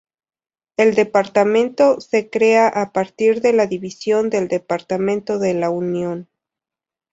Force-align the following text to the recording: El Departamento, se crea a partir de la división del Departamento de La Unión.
El 0.77 0.95
Departamento, 0.95 2.01
se 2.01 2.31
crea 2.31 2.67
a 2.67 2.91
partir 2.91 3.39
de 3.41 3.53
la 3.53 3.67
división 3.67 4.31
del 4.31 4.47
Departamento 4.47 5.37
de 5.37 5.53
La 5.53 5.69
Unión. 5.69 6.27